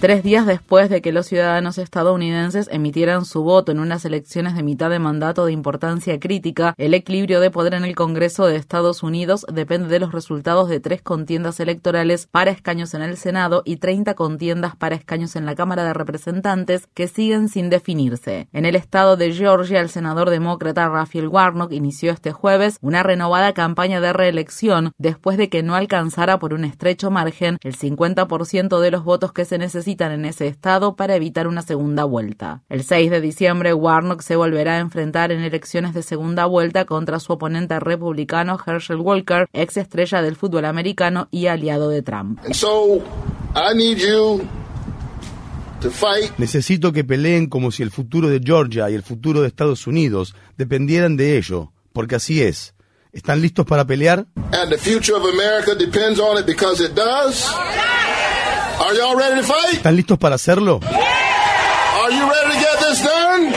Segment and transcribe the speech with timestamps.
[0.00, 4.62] Tres días después de que los ciudadanos estadounidenses emitieran su voto en unas elecciones de
[4.62, 9.02] mitad de mandato de importancia crítica, el equilibrio de poder en el Congreso de Estados
[9.02, 13.78] Unidos depende de los resultados de tres contiendas electorales para escaños en el Senado y
[13.78, 18.46] 30 contiendas para escaños en la Cámara de Representantes que siguen sin definirse.
[18.52, 23.52] En el estado de Georgia, el senador demócrata Raphael Warnock inició este jueves una renovada
[23.52, 28.90] campaña de reelección después de que no alcanzara por un estrecho margen el 50% de
[28.92, 32.62] los votos que se necesitan en ese estado para evitar una segunda vuelta.
[32.68, 37.18] El 6 de diciembre, Warnock se volverá a enfrentar en elecciones de segunda vuelta contra
[37.20, 42.38] su oponente republicano Herschel Walker, ex estrella del fútbol americano y aliado de Trump.
[46.36, 50.34] Necesito que peleen como si el futuro de Georgia y el futuro de Estados Unidos
[50.58, 52.74] dependieran de ello, porque así es.
[53.10, 54.26] ¿Están listos para pelear?
[54.52, 57.48] And the future of America depends on it because it does.
[58.80, 59.74] Are y'all ready to fight?
[59.74, 60.80] ¿Están listos para hacerlo?
[60.82, 63.52] Are you ready to get this done?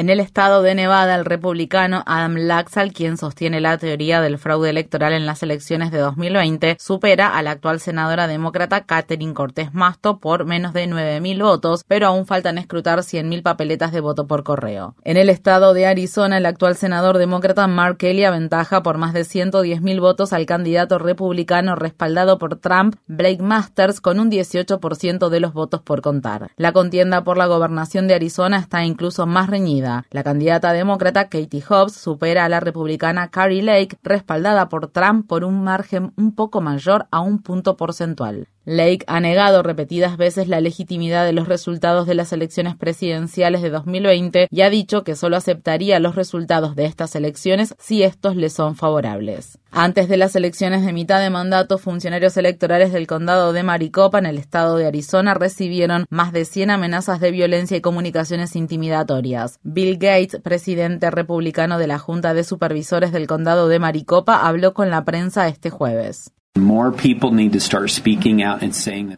[0.00, 4.70] En el estado de Nevada, el republicano Adam Laxalt, quien sostiene la teoría del fraude
[4.70, 10.18] electoral en las elecciones de 2020, supera a la actual senadora demócrata Catherine Cortés Masto
[10.18, 14.94] por menos de 9.000 votos, pero aún faltan escrutar 100.000 papeletas de voto por correo.
[15.04, 19.24] En el estado de Arizona, el actual senador demócrata Mark Kelly aventaja por más de
[19.24, 25.52] 110.000 votos al candidato republicano respaldado por Trump, Blake Masters, con un 18% de los
[25.52, 26.52] votos por contar.
[26.56, 29.89] La contienda por la gobernación de Arizona está incluso más reñida.
[30.10, 35.44] La candidata demócrata Katie Hobbs supera a la republicana Carrie Lake, respaldada por Trump por
[35.44, 38.48] un margen un poco mayor a un punto porcentual.
[38.64, 43.70] Lake ha negado repetidas veces la legitimidad de los resultados de las elecciones presidenciales de
[43.70, 48.50] 2020 y ha dicho que solo aceptaría los resultados de estas elecciones si estos le
[48.50, 49.58] son favorables.
[49.70, 54.26] Antes de las elecciones de mitad de mandato, funcionarios electorales del condado de Maricopa, en
[54.26, 59.58] el estado de Arizona, recibieron más de 100 amenazas de violencia y comunicaciones intimidatorias.
[59.62, 64.90] Bill Gates, presidente republicano de la Junta de Supervisores del condado de Maricopa, habló con
[64.90, 66.32] la prensa este jueves.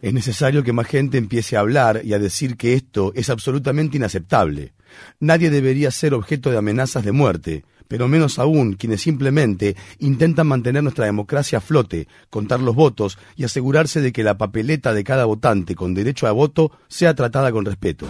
[0.01, 3.97] Es necesario que más gente empiece a hablar y a decir que esto es absolutamente
[3.97, 4.73] inaceptable.
[5.19, 10.83] Nadie debería ser objeto de amenazas de muerte, pero menos aún quienes simplemente intentan mantener
[10.83, 15.25] nuestra democracia a flote, contar los votos y asegurarse de que la papeleta de cada
[15.25, 18.07] votante con derecho a voto sea tratada con respeto.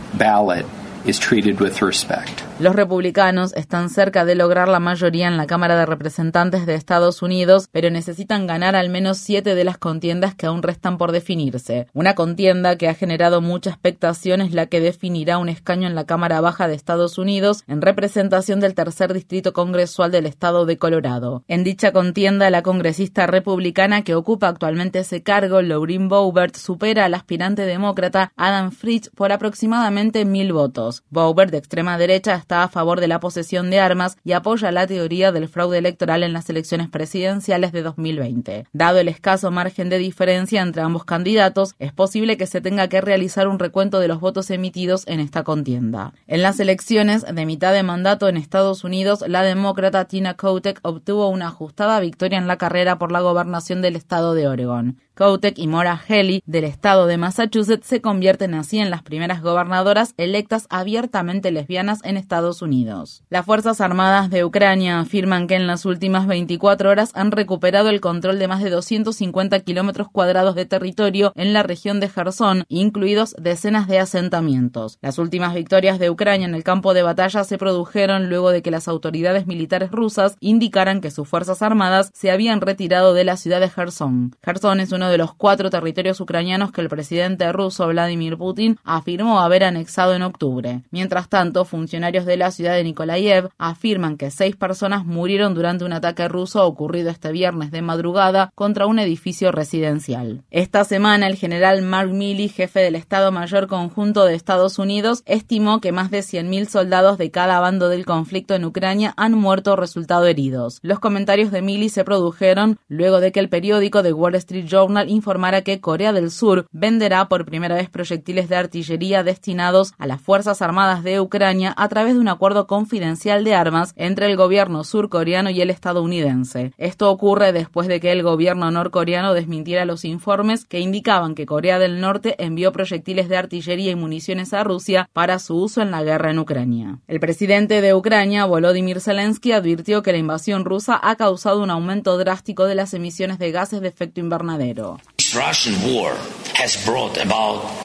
[2.59, 7.21] Los republicanos están cerca de lograr la mayoría en la Cámara de Representantes de Estados
[7.21, 11.87] Unidos, pero necesitan ganar al menos siete de las contiendas que aún restan por definirse.
[11.93, 16.05] Una contienda que ha generado mucha expectación es la que definirá un escaño en la
[16.05, 21.43] Cámara Baja de Estados Unidos en representación del tercer distrito congresual del estado de Colorado.
[21.49, 27.13] En dicha contienda, la congresista republicana que ocupa actualmente ese cargo, Laureen Boebert, supera al
[27.13, 30.92] aspirante demócrata Adam Fritz por aproximadamente mil votos.
[31.09, 34.85] Bauer, de extrema derecha, está a favor de la posesión de armas y apoya la
[34.85, 38.65] teoría del fraude electoral en las elecciones presidenciales de 2020.
[38.73, 43.01] Dado el escaso margen de diferencia entre ambos candidatos, es posible que se tenga que
[43.01, 46.13] realizar un recuento de los votos emitidos en esta contienda.
[46.27, 51.29] En las elecciones de mitad de mandato en Estados Unidos, la demócrata Tina Kotek obtuvo
[51.29, 54.97] una ajustada victoria en la carrera por la gobernación del estado de Oregon.
[55.15, 60.15] Kotek y Maura Healey del estado de Massachusetts se convierten así en las primeras gobernadoras
[60.17, 63.23] electas abiertamente lesbianas en Estados Unidos.
[63.29, 68.01] Las Fuerzas Armadas de Ucrania afirman que en las últimas 24 horas han recuperado el
[68.01, 73.35] control de más de 250 kilómetros cuadrados de territorio en la región de Gerson, incluidos
[73.39, 74.97] decenas de asentamientos.
[75.01, 78.71] Las últimas victorias de Ucrania en el campo de batalla se produjeron luego de que
[78.71, 83.59] las autoridades militares rusas indicaran que sus fuerzas armadas se habían retirado de la ciudad
[83.59, 84.35] de Gerson.
[84.43, 89.39] Gerson es una de los cuatro territorios ucranianos que el presidente ruso Vladimir Putin afirmó
[89.41, 90.83] haber anexado en octubre.
[90.91, 95.93] Mientras tanto, funcionarios de la ciudad de Nikolaev afirman que seis personas murieron durante un
[95.93, 100.43] ataque ruso ocurrido este viernes de madrugada contra un edificio residencial.
[100.51, 105.81] Esta semana, el general Mark Milley, jefe del Estado Mayor Conjunto de Estados Unidos, estimó
[105.81, 109.75] que más de 100.000 soldados de cada bando del conflicto en Ucrania han muerto o
[109.75, 110.79] resultado heridos.
[110.81, 114.92] Los comentarios de Milley se produjeron luego de que el periódico The Wall Street Journal
[115.07, 120.21] informara que Corea del Sur venderá por primera vez proyectiles de artillería destinados a las
[120.21, 124.83] Fuerzas Armadas de Ucrania a través de un acuerdo confidencial de armas entre el gobierno
[124.83, 126.73] surcoreano y el estadounidense.
[126.77, 131.79] Esto ocurre después de que el gobierno norcoreano desmintiera los informes que indicaban que Corea
[131.79, 136.03] del Norte envió proyectiles de artillería y municiones a Rusia para su uso en la
[136.03, 136.99] guerra en Ucrania.
[137.07, 142.17] El presidente de Ucrania, Volodymyr Zelensky, advirtió que la invasión rusa ha causado un aumento
[142.17, 144.82] drástico de las emisiones de gases de efecto invernadero.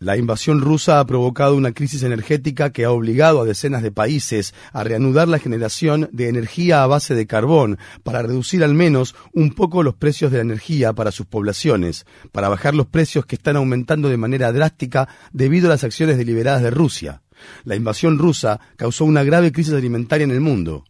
[0.00, 4.54] La invasión rusa ha provocado una crisis energética que ha obligado a decenas de países
[4.72, 9.54] a reanudar la generación de energía a base de carbón para reducir al menos un
[9.54, 13.56] poco los precios de la energía para sus poblaciones, para bajar los precios que están
[13.56, 17.22] aumentando de manera drástica debido a las acciones deliberadas de Rusia.
[17.64, 20.84] La invasión rusa causó una grave crisis alimentaria en el mundo.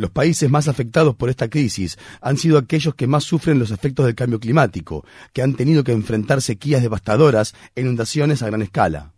[0.00, 4.06] Los países más afectados por esta crisis han sido aquellos que más sufren los efectos
[4.06, 5.04] del cambio climático,
[5.34, 9.12] que han tenido que enfrentar sequías devastadoras e inundaciones a gran escala.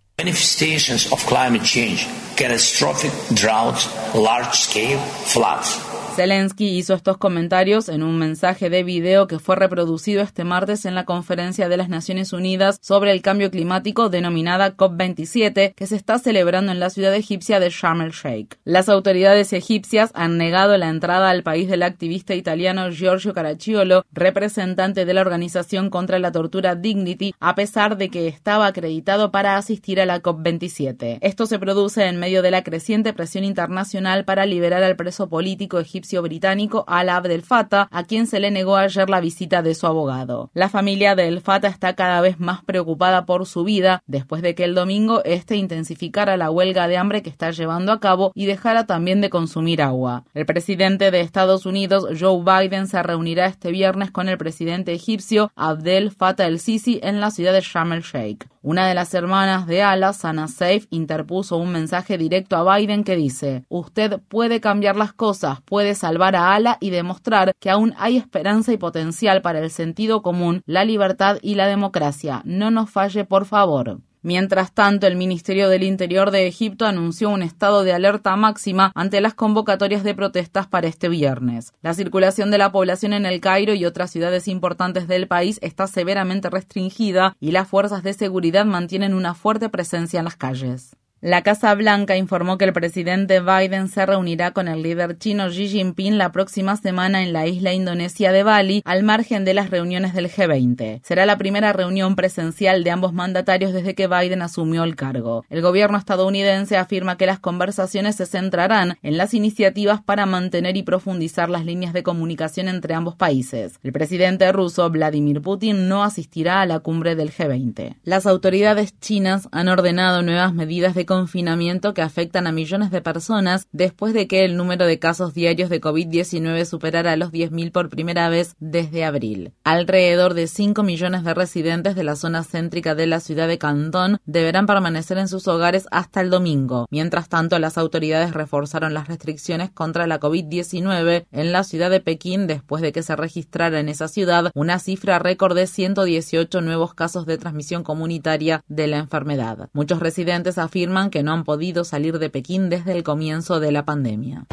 [6.15, 10.95] Zelensky hizo estos comentarios en un mensaje de video que fue reproducido este martes en
[10.95, 16.19] la conferencia de las Naciones Unidas sobre el cambio climático denominada COP27 que se está
[16.19, 18.59] celebrando en la ciudad egipcia de Sharm el Sheikh.
[18.65, 25.07] Las autoridades egipcias han negado la entrada al país del activista italiano Giorgio Caracciolo, representante
[25.07, 29.99] de la organización contra la tortura Dignity, a pesar de que estaba acreditado para asistir
[29.99, 31.21] a la COP27.
[31.23, 35.81] Esto se produce en medio de la creciente presión internacional para liberar al preso político
[35.81, 39.87] egipcio británico Al Abdel Fattah, a quien se le negó ayer la visita de su
[39.87, 40.51] abogado.
[40.55, 44.55] La familia de El Fattah está cada vez más preocupada por su vida después de
[44.55, 48.47] que el domingo este intensificara la huelga de hambre que está llevando a cabo y
[48.47, 50.25] dejara también de consumir agua.
[50.35, 55.51] El presidente de Estados Unidos, Joe Biden, se reunirá este viernes con el presidente egipcio
[55.57, 58.49] Abdel Fattah el-Sisi en la ciudad de Sharm el Sheikh.
[58.65, 63.17] Una de las hermanas de Ala, Sana Saif, interpuso un mensaje directo a Biden que
[63.17, 65.61] dice: Usted puede cambiar las cosas,
[65.95, 70.63] salvar a Ala y demostrar que aún hay esperanza y potencial para el sentido común,
[70.67, 72.43] la libertad y la democracia.
[72.45, 74.01] No nos falle, por favor.
[74.25, 79.21] Mientras tanto, el Ministerio del Interior de Egipto anunció un estado de alerta máxima ante
[79.21, 81.73] las convocatorias de protestas para este viernes.
[81.83, 85.89] La circulación de la población en el Cairo y otras ciudades importantes del país está
[85.89, 90.97] severamente restringida y las fuerzas de seguridad mantienen una fuerte presencia en las calles.
[91.25, 95.69] La Casa Blanca informó que el presidente Biden se reunirá con el líder chino Xi
[95.69, 100.15] Jinping la próxima semana en la isla indonesia de Bali, al margen de las reuniones
[100.15, 101.01] del G20.
[101.05, 105.45] Será la primera reunión presencial de ambos mandatarios desde que Biden asumió el cargo.
[105.49, 110.83] El gobierno estadounidense afirma que las conversaciones se centrarán en las iniciativas para mantener y
[110.83, 113.79] profundizar las líneas de comunicación entre ambos países.
[113.85, 117.95] El presidente ruso Vladimir Putin no asistirá a la cumbre del G20.
[118.03, 123.69] Las autoridades chinas han ordenado nuevas medidas de confinamiento que afectan a millones de personas
[123.71, 128.31] después de que el número de casos diarios de COVID-19 superara los 10.000 por primera
[128.31, 129.53] vez desde abril.
[129.63, 134.21] Alrededor de 5 millones de residentes de la zona céntrica de la ciudad de Cantón
[134.25, 136.87] deberán permanecer en sus hogares hasta el domingo.
[136.91, 142.47] Mientras tanto, las autoridades reforzaron las restricciones contra la COVID-19 en la ciudad de Pekín
[142.47, 147.27] después de que se registrara en esa ciudad una cifra récord de 118 nuevos casos
[147.27, 149.69] de transmisión comunitaria de la enfermedad.
[149.75, 153.85] Muchos residentes afirman que no han podido salir de Pekín desde el comienzo de la
[153.85, 154.47] pandemia.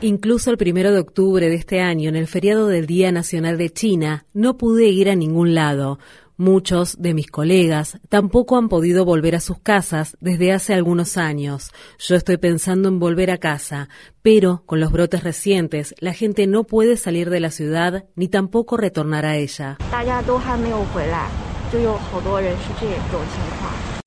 [0.00, 3.70] Incluso el primero de octubre de este año, en el feriado del Día Nacional de
[3.70, 6.00] China, no pude ir a ningún lado.
[6.36, 11.70] Muchos de mis colegas tampoco han podido volver a sus casas desde hace algunos años.
[12.00, 13.88] Yo estoy pensando en volver a casa,
[14.22, 18.76] pero con los brotes recientes, la gente no puede salir de la ciudad ni tampoco
[18.76, 19.78] retornar a ella.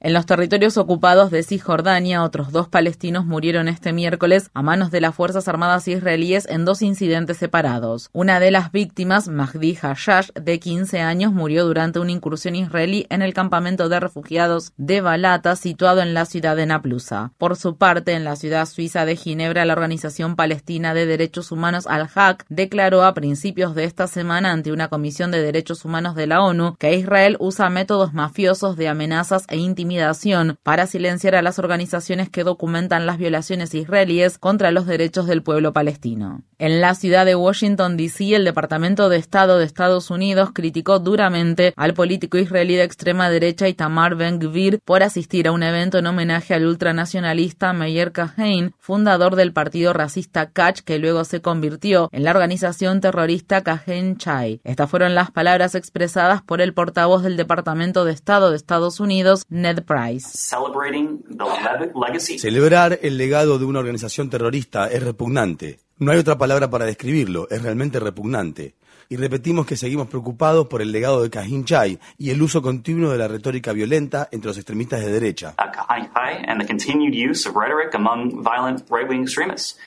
[0.05, 5.01] En los territorios ocupados de Cisjordania, otros dos palestinos murieron este miércoles a manos de
[5.01, 8.11] las Fuerzas Armadas israelíes en dos incidentes separados.
[8.13, 13.23] Una de las víctimas, Mahdi Hashash, de 15 años, murió durante una incursión israelí en
[13.23, 17.31] el campamento de refugiados de Balata, situado en la ciudad de Naplusa.
[17.39, 21.87] Por su parte, en la ciudad suiza de Ginebra, la Organización Palestina de Derechos Humanos
[21.87, 26.43] Al-Haq declaró a principios de esta semana ante una comisión de derechos humanos de la
[26.43, 29.94] ONU que Israel usa métodos mafiosos de amenazas e intimidación
[30.63, 35.73] para silenciar a las organizaciones que documentan las violaciones israelíes contra los derechos del pueblo
[35.73, 36.41] palestino.
[36.57, 41.73] En la ciudad de Washington, D.C., el Departamento de Estado de Estados Unidos criticó duramente
[41.75, 46.53] al político israelí de extrema derecha Itamar Ben-Gvir por asistir a un evento en homenaje
[46.53, 52.31] al ultranacionalista Meyer Kahane, fundador del partido racista Kach, que luego se convirtió en la
[52.31, 54.61] organización terrorista Kahane Chai.
[54.63, 59.43] Estas fueron las palabras expresadas por el portavoz del Departamento de Estado de Estados Unidos,
[59.49, 60.55] Ned Price.
[62.39, 65.79] Celebrar el legado de una organización terrorista es repugnante.
[65.97, 68.75] No hay otra palabra para describirlo, es realmente repugnante
[69.09, 73.11] y repetimos que seguimos preocupados por el legado de Kahin Chai y el uso continuo
[73.11, 75.55] de la retórica violenta entre los extremistas de derecha.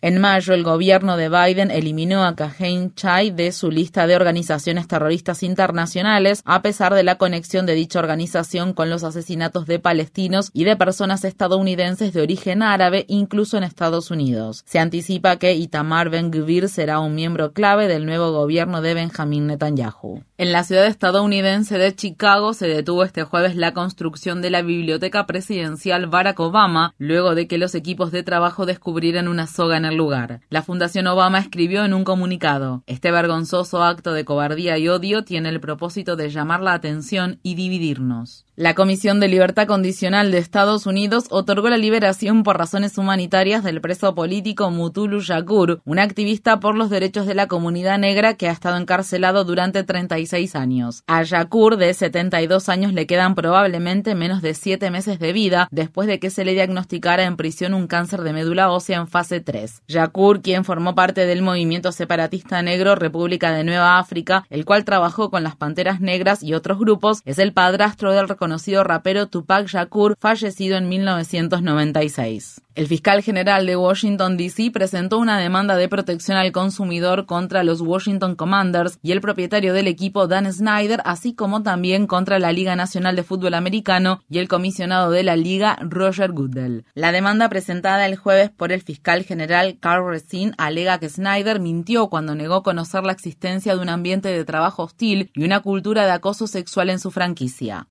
[0.00, 4.86] En mayo, el gobierno de Biden eliminó a Kahin Chai de su lista de organizaciones
[4.88, 10.50] terroristas internacionales, a pesar de la conexión de dicha organización con los asesinatos de palestinos
[10.52, 14.64] y de personas estadounidenses de origen árabe, incluso en Estados Unidos.
[14.66, 19.46] Se anticipa que Itamar Ben-Gvir será un miembro clave del nuevo gobierno de Ben Benjamin
[19.46, 20.22] Netanyahu.
[20.36, 25.26] En la ciudad estadounidense de Chicago se detuvo este jueves la construcción de la biblioteca
[25.26, 29.96] presidencial Barack Obama, luego de que los equipos de trabajo descubrieran una soga en el
[29.96, 30.40] lugar.
[30.50, 35.48] La Fundación Obama escribió en un comunicado, este vergonzoso acto de cobardía y odio tiene
[35.48, 38.44] el propósito de llamar la atención y dividirnos.
[38.58, 43.80] La Comisión de Libertad Condicional de Estados Unidos otorgó la liberación por razones humanitarias del
[43.80, 48.50] preso político Mutulu Shakur, un activista por los derechos de la comunidad negra que ha
[48.50, 51.04] estado encarcelado durante 36 años.
[51.06, 56.08] A Shakur, de 72 años, le quedan probablemente menos de 7 meses de vida después
[56.08, 59.82] de que se le diagnosticara en prisión un cáncer de médula ósea en fase 3.
[59.86, 65.30] Shakur, quien formó parte del movimiento separatista negro República de Nueva África, el cual trabajó
[65.30, 70.16] con las Panteras Negras y otros grupos, es el padrastro del conocido rapero Tupac Shakur,
[70.18, 72.62] fallecido en 1996.
[72.74, 74.70] El fiscal general de Washington, D.C.
[74.70, 79.88] presentó una demanda de protección al consumidor contra los Washington Commanders y el propietario del
[79.88, 84.48] equipo, Dan Snyder, así como también contra la Liga Nacional de Fútbol Americano y el
[84.48, 86.84] comisionado de la liga, Roger Goodell.
[86.94, 92.06] La demanda presentada el jueves por el fiscal general Carl Resin alega que Snyder mintió
[92.06, 96.12] cuando negó conocer la existencia de un ambiente de trabajo hostil y una cultura de
[96.12, 97.88] acoso sexual en su franquicia.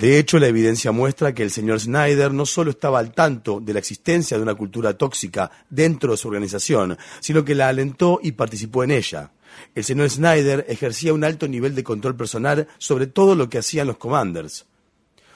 [0.00, 3.74] De hecho, la evidencia muestra que el señor Snyder no solo estaba al tanto de
[3.74, 8.32] la existencia de una cultura tóxica dentro de su organización, sino que la alentó y
[8.32, 9.30] participó en ella.
[9.74, 13.88] El señor Snyder ejercía un alto nivel de control personal sobre todo lo que hacían
[13.88, 14.66] los commanders.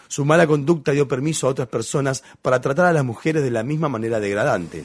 [0.09, 3.63] Su mala conducta dio permiso a otras personas para tratar a las mujeres de la
[3.63, 4.85] misma manera degradante.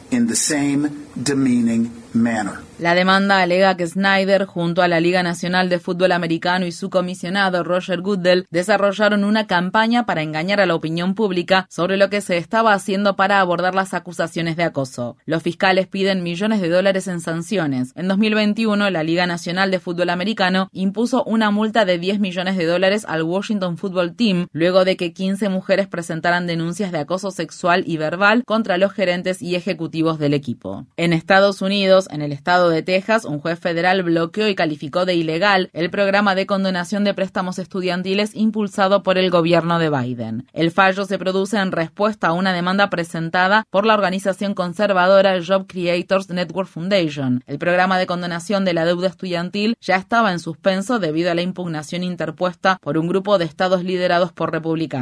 [2.80, 6.90] La demanda alega que Snyder, junto a la Liga Nacional de Fútbol Americano y su
[6.90, 12.22] comisionado Roger Goodell, desarrollaron una campaña para engañar a la opinión pública sobre lo que
[12.22, 15.18] se estaba haciendo para abordar las acusaciones de acoso.
[15.26, 17.92] Los fiscales piden millones de dólares en sanciones.
[17.96, 22.66] En 2021, la Liga Nacional de Fútbol Americano impuso una multa de 10 millones de
[22.66, 27.84] dólares al Washington Football Team luego de que 15 mujeres presentaran denuncias de acoso sexual
[27.86, 30.86] y verbal contra los gerentes y ejecutivos del equipo.
[30.98, 35.16] En Estados Unidos, en el estado de Texas, un juez federal bloqueó y calificó de
[35.16, 40.48] ilegal el programa de condonación de préstamos estudiantiles impulsado por el gobierno de Biden.
[40.54, 45.68] El fallo se produce en respuesta a una demanda presentada por la organización conservadora Job
[45.68, 47.44] Creators Network Foundation.
[47.48, 51.42] El programa de condonación de la deuda estudiantil ya estaba en suspenso debido a la
[51.42, 54.99] impugnación interpuesta por un grupo de estados liderados por republicanos.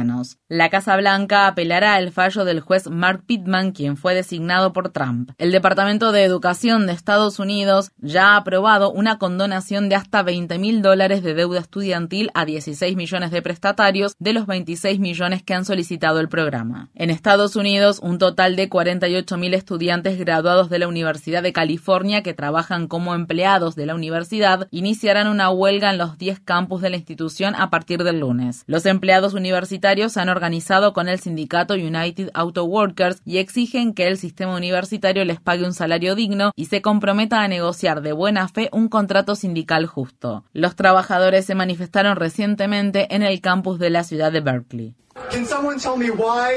[0.48, 5.30] La Casa Blanca apelará al fallo del juez Mark Pittman, quien fue designado por Trump.
[5.38, 10.58] El Departamento de Educación de Estados Unidos ya ha aprobado una condonación de hasta 20
[10.58, 15.54] mil dólares de deuda estudiantil a 16 millones de prestatarios de los 26 millones que
[15.54, 16.90] han solicitado el programa.
[16.94, 22.22] En Estados Unidos, un total de 48 mil estudiantes graduados de la Universidad de California
[22.22, 26.90] que trabajan como empleados de la universidad iniciarán una huelga en los 10 campus de
[26.90, 28.64] la institución a partir del lunes.
[28.66, 34.06] Los empleados universitarios se han organizado con el sindicato United Auto Workers y exigen que
[34.06, 38.48] el sistema universitario les pague un salario digno y se comprometa a negociar de buena
[38.48, 40.44] fe un contrato sindical justo.
[40.52, 44.94] Los trabajadores se manifestaron recientemente en el campus de la ciudad de Berkeley.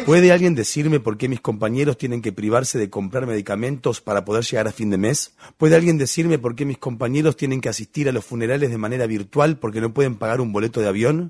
[0.06, 4.44] ¿Puede alguien decirme por qué mis compañeros tienen que privarse de comprar medicamentos para poder
[4.44, 5.34] llegar a fin de mes?
[5.58, 9.06] ¿Puede alguien decirme por qué mis compañeros tienen que asistir a los funerales de manera
[9.08, 11.30] virtual porque no pueden pagar un boleto de avión?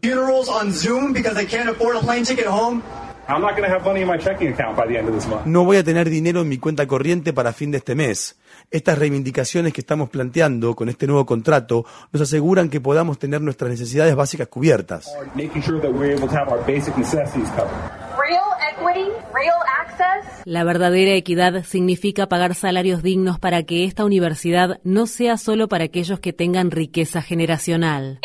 [5.46, 8.38] No voy a tener dinero en mi cuenta corriente para fin de este mes.
[8.72, 13.72] Estas reivindicaciones que estamos planteando con este nuevo contrato nos aseguran que podamos tener nuestras
[13.72, 15.16] necesidades básicas cubiertas.
[20.46, 25.86] La verdadera equidad significa pagar salarios dignos para que esta universidad no sea solo para
[25.86, 28.20] aquellos que tengan riqueza generacional.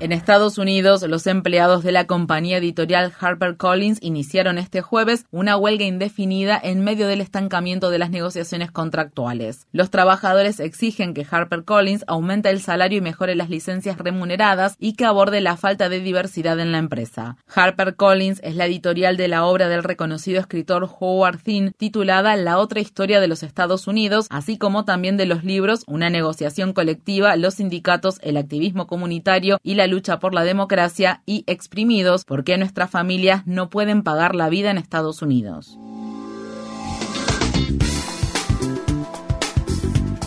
[0.00, 5.84] En Estados Unidos, los empleados de la compañía editorial HarperCollins iniciaron este jueves una huelga
[5.84, 9.66] indefinida en medio del estancamiento de las negociaciones contractuales.
[9.72, 15.04] Los trabajadores exigen que HarperCollins aumente el salario y mejore las licencias remuneradas y que
[15.06, 17.36] aborde la falta de diversidad en la empresa.
[17.54, 22.78] HarperCollins es la editorial de la obra del reconocido escritor Howard Thinn titulada La otra
[22.80, 27.54] historia de los Estados Unidos, así como también de los libros Una negociación colectiva, los
[27.54, 33.44] sindicatos, el activismo comunitario y la lucha por la democracia y exprimidos porque nuestras familias
[33.46, 35.76] no pueden pagar la vida en Estados Unidos.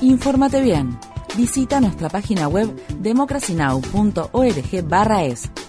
[0.01, 0.99] Infórmate bien.
[1.37, 2.67] Visita nuestra página web
[2.99, 5.68] democracynow.org/es.